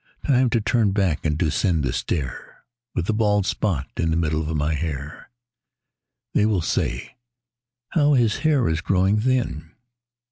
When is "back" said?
0.93-1.23